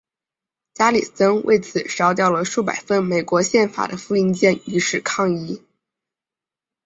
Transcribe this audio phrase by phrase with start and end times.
[0.73, 5.61] 加里森为此烧掉了数百份美国宪法的复印件以示抗议。